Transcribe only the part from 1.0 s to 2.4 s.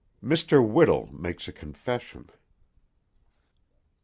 MAKES A CONFESSION.